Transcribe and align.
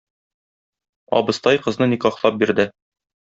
Абыстай 1.19 1.59
кызны 1.67 1.89
никахлап 1.91 2.41
бирде. 2.45 2.67